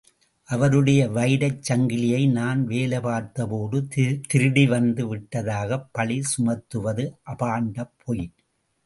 அவருடைய 0.49 1.01
வைரச் 1.07 1.59
சங்கிலியை 1.67 2.31
நான் 2.31 2.61
வேலை 2.65 2.99
பார்த்தபோதே 2.99 4.05
திருடி 4.27 4.65
வந்து 4.65 5.15
விட்டதாகப் 5.15 5.87
பழி 5.91 6.21
சுமத்துவது 6.31 7.05
அபாண்டப் 7.31 7.93
பொய். 8.03 8.25